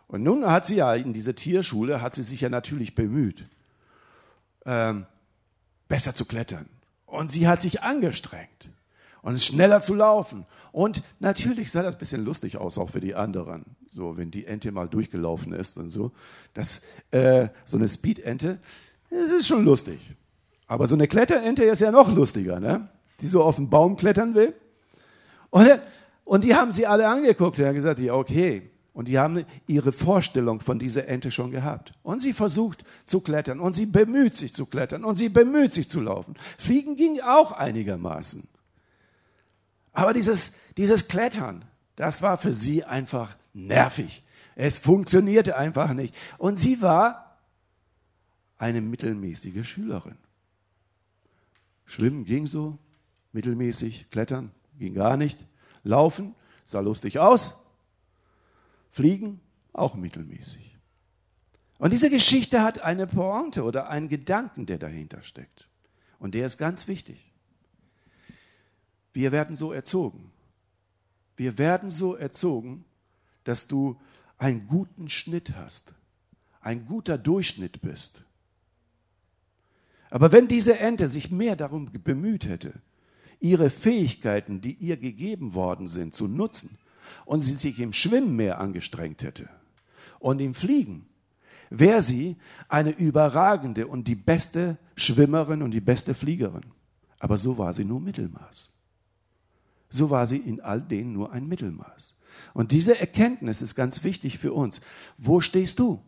[0.07, 3.44] Und nun hat sie ja in dieser Tierschule, hat sie sich ja natürlich bemüht,
[4.64, 5.07] ähm,
[5.88, 6.68] besser zu klettern.
[7.07, 8.68] Und sie hat sich angestrengt
[9.22, 10.44] und schneller zu laufen.
[10.72, 13.64] Und natürlich sah das ein bisschen lustig aus, auch für die anderen.
[13.90, 16.12] So, wenn die Ente mal durchgelaufen ist und so.
[16.54, 18.58] Das, äh, so eine Speed-Ente,
[19.11, 20.00] das ist schon lustig.
[20.66, 22.88] Aber so eine Kletterente ist ja noch lustiger, ne?
[23.20, 24.54] die so auf den Baum klettern will.
[25.50, 25.68] Und,
[26.24, 28.70] und die haben sie alle angeguckt und haben gesagt, ja, okay.
[28.94, 31.92] Und die haben ihre Vorstellung von dieser Ente schon gehabt.
[32.02, 35.88] Und sie versucht zu klettern und sie bemüht sich zu klettern und sie bemüht sich
[35.88, 36.35] zu laufen.
[36.58, 38.48] Fliegen ging auch einigermaßen.
[39.92, 41.64] Aber dieses, dieses Klettern,
[41.96, 44.24] das war für sie einfach nervig.
[44.55, 46.14] Es funktionierte einfach nicht.
[46.38, 47.38] Und sie war
[48.59, 50.16] eine mittelmäßige Schülerin.
[51.85, 52.78] Schwimmen ging so,
[53.33, 55.38] mittelmäßig, klettern ging gar nicht,
[55.85, 57.55] laufen sah lustig aus,
[58.90, 59.40] fliegen
[59.72, 60.76] auch mittelmäßig.
[61.78, 65.68] Und diese Geschichte hat eine Pointe oder einen Gedanken, der dahinter steckt.
[66.18, 67.31] Und der ist ganz wichtig.
[69.12, 70.31] Wir werden so erzogen.
[71.37, 72.85] Wir werden so erzogen,
[73.44, 74.01] dass du
[74.38, 75.92] einen guten Schnitt hast,
[76.61, 78.22] ein guter Durchschnitt bist.
[80.11, 82.75] Aber wenn diese Ente sich mehr darum bemüht hätte,
[83.40, 86.79] ihre Fähigkeiten, die ihr gegeben worden sind, zu nutzen
[87.25, 89.48] und sie sich im Schwimmen mehr angestrengt hätte
[90.18, 91.07] und im Fliegen,
[91.70, 92.37] wäre sie
[92.68, 96.66] eine überragende und die beste Schwimmerin und die beste Fliegerin.
[97.18, 98.71] Aber so war sie nur Mittelmaß.
[99.92, 102.14] So war sie in all denen nur ein Mittelmaß.
[102.55, 104.81] Und diese Erkenntnis ist ganz wichtig für uns.
[105.18, 106.02] Wo stehst du?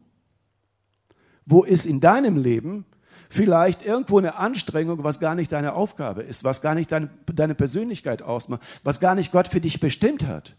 [1.45, 2.87] Wo ist in deinem Leben
[3.29, 7.55] vielleicht irgendwo eine Anstrengung, was gar nicht deine Aufgabe ist, was gar nicht deine, deine
[7.55, 10.57] Persönlichkeit ausmacht, was gar nicht Gott für dich bestimmt hat.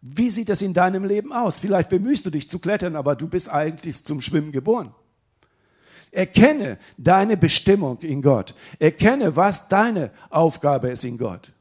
[0.00, 1.58] Wie sieht das in deinem Leben aus?
[1.58, 4.94] Vielleicht bemühst du dich zu klettern, aber du bist eigentlich zum Schwimmen geboren.
[6.12, 8.54] Erkenne deine Bestimmung in Gott.
[8.78, 11.52] Erkenne, was deine Aufgabe ist in Gott.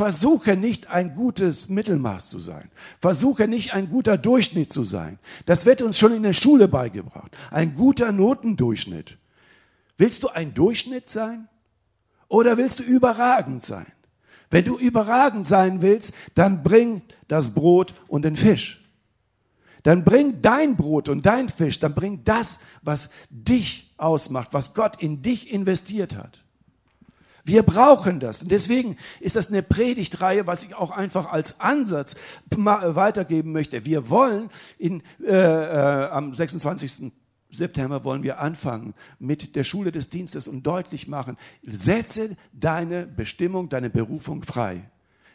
[0.00, 2.70] Versuche nicht ein gutes Mittelmaß zu sein.
[3.02, 5.18] Versuche nicht ein guter Durchschnitt zu sein.
[5.44, 7.30] Das wird uns schon in der Schule beigebracht.
[7.50, 9.18] Ein guter Notendurchschnitt.
[9.98, 11.48] Willst du ein Durchschnitt sein?
[12.28, 13.84] Oder willst du überragend sein?
[14.48, 18.78] Wenn du überragend sein willst, dann bring das Brot und den Fisch
[19.82, 25.02] dann bring dein Brot und dein Fisch, dann bring das, was dich ausmacht, was Gott
[25.02, 26.42] in dich investiert hat.
[27.44, 28.42] Wir brauchen das.
[28.42, 32.16] Und deswegen ist das eine Predigtreihe, was ich auch einfach als Ansatz
[32.50, 33.84] weitergeben möchte.
[33.84, 37.12] Wir wollen in, äh, äh, am 26.
[37.52, 43.68] September wollen wir anfangen mit der Schule des Dienstes und deutlich machen, setze deine Bestimmung,
[43.68, 44.82] deine Berufung frei.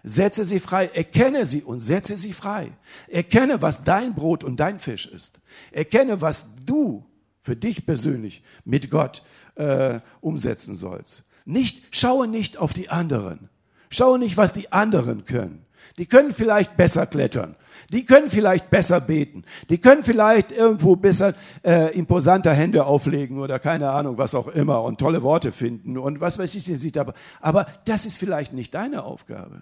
[0.03, 2.71] Setze sie frei, erkenne sie und setze sie frei.
[3.07, 5.41] Erkenne, was dein Brot und dein Fisch ist.
[5.71, 7.03] Erkenne, was du
[7.41, 9.23] für dich persönlich mit Gott
[9.55, 11.23] äh, umsetzen sollst.
[11.45, 13.49] Nicht, schaue nicht auf die anderen.
[13.89, 15.65] Schaue nicht, was die anderen können.
[15.97, 17.55] Die können vielleicht besser klettern.
[17.91, 19.43] Die können vielleicht besser beten.
[19.69, 24.83] Die können vielleicht irgendwo besser äh, imposanter Hände auflegen oder keine Ahnung, was auch immer
[24.83, 27.13] und tolle Worte finden und was weiß ich, sieht aber.
[27.41, 29.61] Aber das ist vielleicht nicht deine Aufgabe.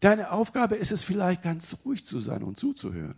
[0.00, 3.16] Deine Aufgabe ist es vielleicht ganz ruhig zu sein und zuzuhören.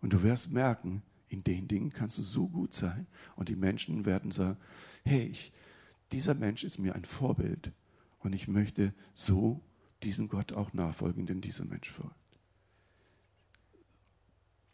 [0.00, 4.06] Und du wirst merken, in den Dingen kannst du so gut sein und die Menschen
[4.06, 4.56] werden sagen,
[5.04, 5.52] hey, ich,
[6.12, 7.72] dieser Mensch ist mir ein Vorbild
[8.20, 9.60] und ich möchte so
[10.02, 12.14] diesem Gott auch nachfolgen, den dieser Mensch folgt.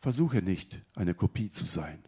[0.01, 1.99] Versuche nicht, eine Kopie zu sein.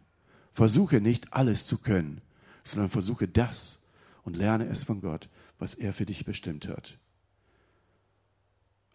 [0.53, 2.21] Versuche nicht, alles zu können,
[2.63, 3.79] sondern versuche das
[4.23, 6.97] und lerne es von Gott, was er für dich bestimmt hat.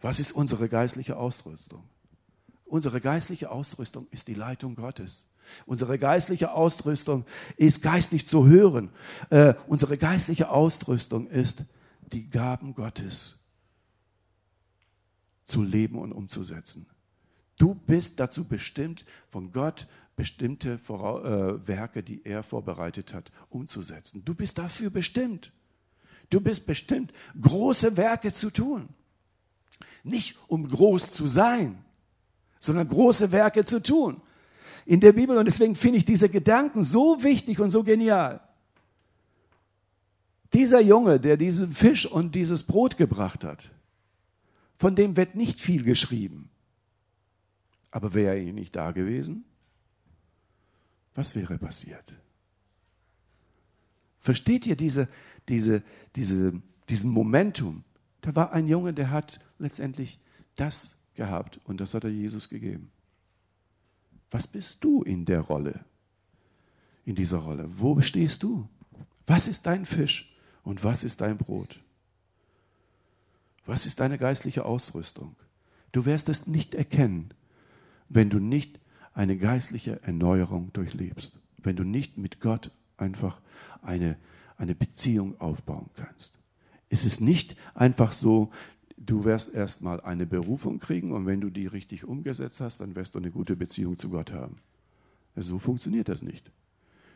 [0.01, 1.83] Was ist unsere geistliche Ausrüstung?
[2.65, 5.27] Unsere geistliche Ausrüstung ist die Leitung Gottes.
[5.65, 7.25] Unsere geistliche Ausrüstung
[7.57, 8.89] ist geistlich zu hören.
[9.29, 11.63] Äh, unsere geistliche Ausrüstung ist
[12.11, 13.43] die Gaben Gottes
[15.43, 16.87] zu leben und umzusetzen.
[17.57, 24.23] Du bist dazu bestimmt, von Gott bestimmte Vora äh, Werke, die er vorbereitet hat, umzusetzen.
[24.25, 25.51] Du bist dafür bestimmt.
[26.29, 28.89] Du bist bestimmt, große Werke zu tun.
[30.03, 31.83] Nicht um groß zu sein,
[32.59, 34.21] sondern große Werke zu tun.
[34.85, 38.39] In der Bibel, und deswegen finde ich diese Gedanken so wichtig und so genial.
[40.53, 43.71] Dieser Junge, der diesen Fisch und dieses Brot gebracht hat,
[44.77, 46.49] von dem wird nicht viel geschrieben.
[47.91, 49.43] Aber wäre er nicht da gewesen?
[51.15, 52.13] Was wäre passiert?
[54.19, 55.07] Versteht ihr diese,
[55.47, 55.81] diese,
[56.15, 57.83] diese, diesen Momentum?
[58.21, 60.19] Da war ein Junge, der hat letztendlich
[60.55, 62.91] das gehabt und das hat er Jesus gegeben.
[64.35, 65.85] Was bist du in der Rolle?
[67.05, 67.69] In dieser Rolle.
[67.69, 68.67] Wo stehst du?
[69.25, 71.79] Was ist dein Fisch und was ist dein Brot?
[73.65, 75.37] Was ist deine geistliche Ausrüstung?
[75.93, 77.29] Du wirst es nicht erkennen,
[78.09, 78.77] wenn du nicht
[79.13, 83.39] eine geistliche Erneuerung durchlebst, wenn du nicht mit Gott einfach
[83.81, 84.17] eine,
[84.57, 86.33] eine Beziehung aufbauen kannst.
[86.89, 88.51] Es ist nicht einfach so,
[88.97, 93.15] du wirst erstmal eine Berufung kriegen und wenn du die richtig umgesetzt hast, dann wirst
[93.15, 94.57] du eine gute Beziehung zu Gott haben.
[95.35, 96.51] So funktioniert das nicht.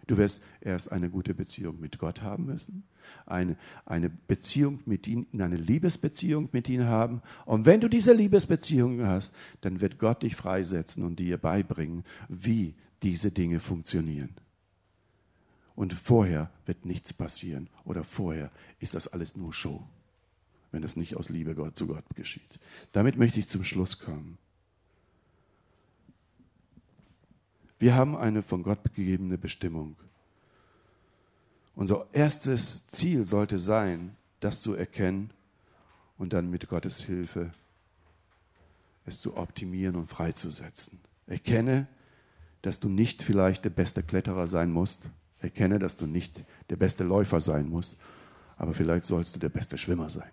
[0.07, 2.83] Du wirst erst eine gute Beziehung mit Gott haben müssen,
[3.27, 7.21] eine, eine Beziehung mit ihm, eine Liebesbeziehung mit ihm haben.
[7.45, 12.73] Und wenn du diese Liebesbeziehung hast, dann wird Gott dich freisetzen und dir beibringen, wie
[13.03, 14.31] diese Dinge funktionieren.
[15.75, 19.87] Und vorher wird nichts passieren oder vorher ist das alles nur Show,
[20.71, 22.59] wenn es nicht aus Liebe zu Gott geschieht.
[22.91, 24.37] Damit möchte ich zum Schluss kommen.
[27.79, 29.95] Wir haben eine von Gott gegebene Bestimmung.
[31.75, 35.31] Unser erstes Ziel sollte sein, das zu erkennen
[36.17, 37.51] und dann mit Gottes Hilfe
[39.05, 40.99] es zu optimieren und freizusetzen.
[41.25, 41.87] Erkenne,
[42.61, 45.09] dass du nicht vielleicht der beste Kletterer sein musst,
[45.41, 47.97] Erkenne, dass du nicht der beste Läufer sein musst,
[48.57, 50.29] aber vielleicht sollst du der beste Schwimmer sein.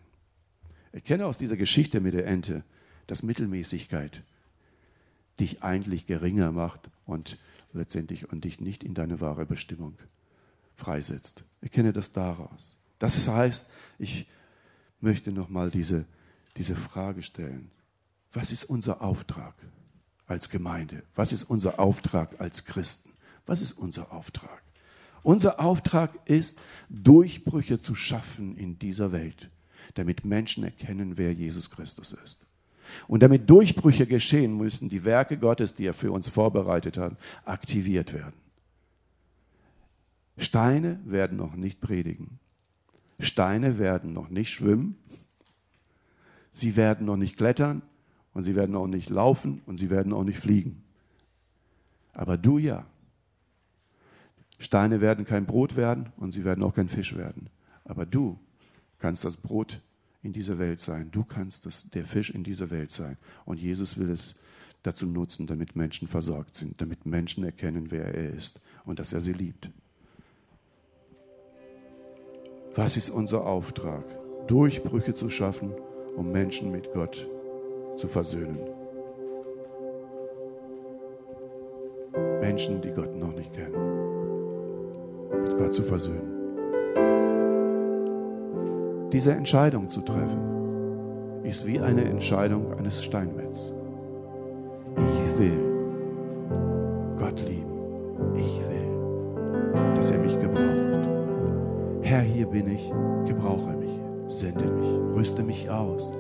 [0.97, 2.65] Erkenne aus dieser Geschichte mit der Ente,
[3.07, 4.23] dass Mittelmäßigkeit
[5.39, 7.37] dich eigentlich geringer macht und
[7.75, 9.99] letztendlich und dich nicht in deine wahre Bestimmung
[10.75, 11.45] freisetzt.
[11.61, 12.79] Erkenne das daraus.
[12.99, 14.27] Das heißt, ich
[15.03, 16.07] möchte nochmal diese,
[16.57, 17.71] diese Frage stellen.
[18.33, 19.55] Was ist unser Auftrag
[20.27, 21.03] als Gemeinde?
[21.15, 23.11] Was ist unser Auftrag als Christen?
[23.45, 24.63] Was ist unser Auftrag?
[25.23, 29.51] Unser Auftrag ist, Durchbrüche zu schaffen in dieser Welt,
[29.95, 32.47] damit Menschen erkennen, wer Jesus Christus ist.
[33.09, 38.13] Und damit Durchbrüche geschehen, müssen die Werke Gottes, die er für uns vorbereitet hat, aktiviert
[38.13, 38.35] werden.
[40.39, 42.39] Steine werden noch nicht predigen.
[43.19, 44.97] Steine werden noch nicht schwimmen.
[46.53, 47.83] Sie werden noch nicht klettern
[48.33, 50.83] und sie werden auch nicht laufen und sie werden auch nicht fliegen.
[52.13, 52.87] Aber du ja.
[54.59, 57.51] Steine werden kein Brot werden und sie werden auch kein Fisch werden.
[57.85, 58.39] Aber du
[58.99, 59.81] kannst das Brot
[60.23, 61.11] in dieser Welt sein.
[61.11, 63.17] Du kannst das, der Fisch in dieser Welt sein.
[63.45, 64.37] Und Jesus will es
[64.83, 69.21] dazu nutzen, damit Menschen versorgt sind, damit Menschen erkennen, wer er ist und dass er
[69.21, 69.71] sie liebt.
[72.75, 74.05] Was ist unser Auftrag?
[74.49, 75.73] Durchbrüche zu schaffen,
[76.17, 77.27] um Menschen mit Gott
[77.97, 78.59] zu versöhnen.
[82.41, 83.75] Menschen, die Gott noch nicht kennen,
[85.43, 86.36] mit Gott zu versöhnen.
[89.13, 93.73] Diese Entscheidung zu treffen, ist wie eine Entscheidung eines Steinmetz.
[94.97, 95.59] Ich will
[97.17, 97.73] Gott lieben.
[98.35, 101.09] Ich will, dass er mich gebraucht.
[102.03, 102.93] Herr, hier bin ich,
[103.27, 106.13] gebrauche mich, sende mich, rüste mich aus,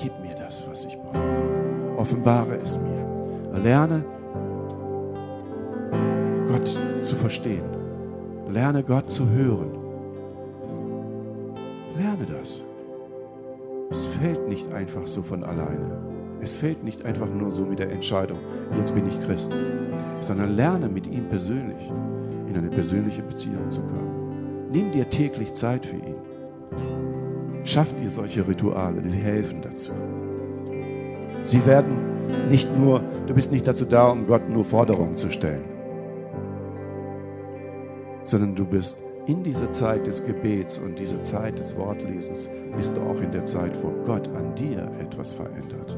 [0.00, 1.18] gib mir das, was ich brauche.
[1.96, 3.60] Offenbare es mir.
[3.62, 4.04] Lerne
[6.48, 7.64] Gott zu verstehen.
[8.50, 9.83] Lerne Gott zu hören.
[12.14, 12.62] Lerne das.
[13.90, 15.98] Es fällt nicht einfach so von alleine.
[16.40, 18.38] Es fällt nicht einfach nur so mit der Entscheidung,
[18.78, 19.50] jetzt bin ich Christ,
[20.20, 21.90] sondern lerne mit ihm persönlich
[22.48, 24.68] in eine persönliche Beziehung zu kommen.
[24.70, 26.14] Nimm dir täglich Zeit für ihn.
[27.64, 29.90] Schaff dir solche Rituale, die helfen dazu.
[31.42, 31.96] Sie werden
[32.48, 35.64] nicht nur, du bist nicht dazu da, um Gott nur Forderungen zu stellen,
[38.22, 43.00] sondern du bist in dieser Zeit des Gebets und dieser Zeit des Wortlesens bist du
[43.00, 45.96] auch in der Zeit, wo Gott an dir etwas verändert,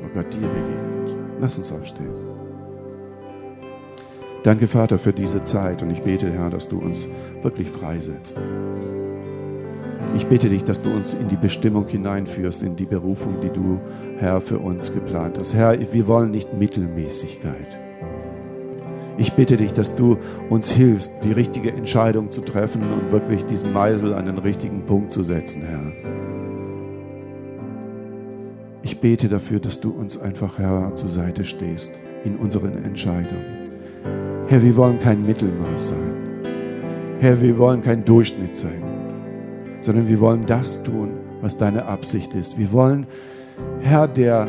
[0.00, 1.16] wo Gott dir begegnet.
[1.40, 2.14] Lass uns aufstehen.
[4.44, 7.08] Danke, Vater, für diese Zeit und ich bete, Herr, dass du uns
[7.42, 8.38] wirklich freisetzt.
[10.14, 13.80] Ich bitte dich, dass du uns in die Bestimmung hineinführst, in die Berufung, die du,
[14.18, 15.54] Herr, für uns geplant hast.
[15.54, 17.83] Herr, wir wollen nicht Mittelmäßigkeit.
[19.16, 20.18] Ich bitte dich, dass du
[20.50, 25.12] uns hilfst, die richtige Entscheidung zu treffen und wirklich diesen Meisel an den richtigen Punkt
[25.12, 25.92] zu setzen, Herr.
[28.82, 31.92] Ich bete dafür, dass du uns einfach, Herr, zur Seite stehst
[32.24, 33.70] in unseren Entscheidungen.
[34.48, 36.14] Herr, wir wollen kein Mittelmaß sein.
[37.20, 38.82] Herr, wir wollen kein Durchschnitt sein,
[39.80, 42.58] sondern wir wollen das tun, was deine Absicht ist.
[42.58, 43.06] Wir wollen,
[43.80, 44.48] Herr, der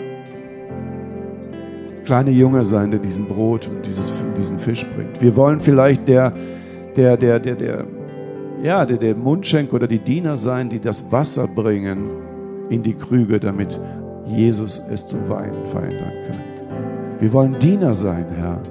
[2.05, 5.21] kleine Junge sein, der diesen Brot und dieses, diesen Fisch bringt.
[5.21, 6.31] Wir wollen vielleicht der,
[6.95, 7.85] der, der, der, der,
[8.63, 12.09] ja, der, der Mundschenk oder die Diener sein, die das Wasser bringen
[12.69, 13.79] in die Krüge, damit
[14.25, 16.39] Jesus es zum Wein verändern kann.
[17.19, 18.61] Wir wollen Diener sein, Herr.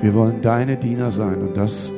[0.00, 1.90] Wir wollen deine Diener sein und das,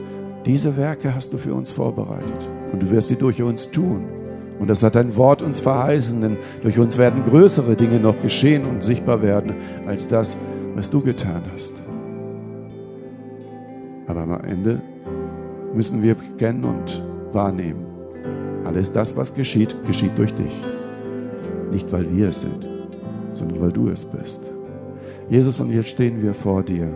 [0.44, 4.15] diese Werke hast du für uns vorbereitet und du wirst sie durch uns tun.
[4.58, 8.64] Und das hat dein Wort uns verheißen, denn durch uns werden größere Dinge noch geschehen
[8.64, 9.54] und sichtbar werden,
[9.86, 10.36] als das,
[10.74, 11.74] was du getan hast.
[14.06, 14.80] Aber am Ende
[15.74, 17.84] müssen wir kennen und wahrnehmen.
[18.64, 20.52] Alles das, was geschieht, geschieht durch dich.
[21.70, 22.66] Nicht, weil wir es sind,
[23.32, 24.42] sondern weil du es bist.
[25.28, 26.88] Jesus, und jetzt stehen wir vor dir.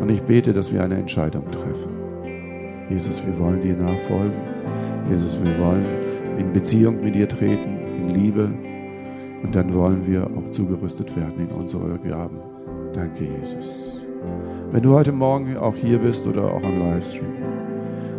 [0.00, 1.90] Und ich bete, dass wir eine Entscheidung treffen.
[2.88, 4.32] Jesus, wir wollen dir nachfolgen.
[5.10, 5.84] Jesus, wir wollen
[6.38, 8.50] in Beziehung mit dir treten, in Liebe.
[9.42, 12.38] Und dann wollen wir auch zugerüstet werden in unsere Gaben.
[12.92, 14.00] Danke, Jesus.
[14.72, 17.26] Wenn du heute Morgen auch hier bist oder auch am Livestream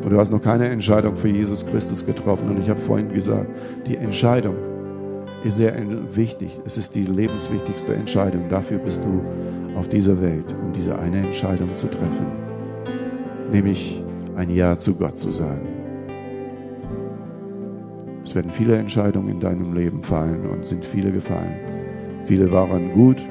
[0.03, 3.49] und du hast noch keine Entscheidung für Jesus Christus getroffen, und ich habe vorhin gesagt,
[3.88, 4.56] die Entscheidung
[5.43, 5.75] ist sehr
[6.13, 6.60] wichtig.
[6.65, 8.43] Es ist die lebenswichtigste Entscheidung.
[8.49, 12.28] Dafür bist du auf dieser Welt, um diese eine Entscheidung zu treffen,
[13.51, 14.01] nämlich
[14.36, 15.76] ein Ja zu Gott zu sagen.
[18.28, 21.55] Es werden viele Entscheidungen in deinem Leben fallen und sind viele gefallen.
[22.25, 23.25] Viele waren gut,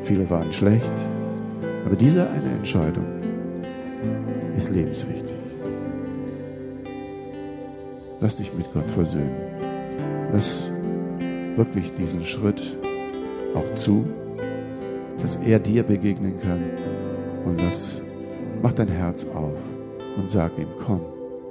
[0.00, 0.90] viele waren schlecht.
[1.84, 3.04] Aber diese eine Entscheidung
[4.56, 5.34] ist lebenswichtig.
[8.22, 9.36] Lass dich mit Gott versöhnen.
[10.32, 10.68] Lass
[11.56, 12.78] wirklich diesen Schritt
[13.54, 14.06] auch zu,
[15.20, 16.62] dass er dir begegnen kann.
[17.44, 18.00] Und das
[18.62, 19.58] mach dein Herz auf
[20.16, 21.02] und sag ihm, komm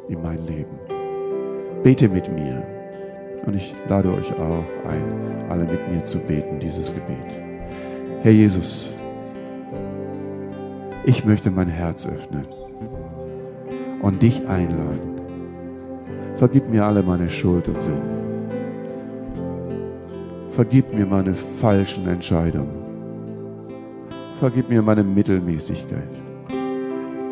[0.09, 0.92] in mein Leben.
[1.83, 2.63] Bete mit mir.
[3.45, 7.17] Und ich lade euch auch ein, alle mit mir zu beten, dieses Gebet.
[8.21, 8.89] Herr Jesus,
[11.05, 12.45] ich möchte mein Herz öffnen.
[14.01, 15.21] und dich einladen.
[16.35, 18.49] Vergib mir alle meine Schuld und Sünden.
[20.51, 22.83] Vergib mir meine falschen Entscheidungen.
[24.39, 26.09] Vergib mir meine Mittelmäßigkeit.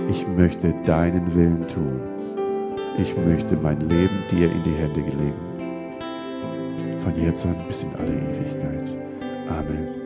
[0.09, 2.10] Ich möchte deinen Willen tun.
[3.01, 5.33] Ich möchte mein Leben dir in die Hände legen.
[7.03, 8.95] Von jetzt an bis in alle Ewigkeit.
[9.49, 10.00] Amen.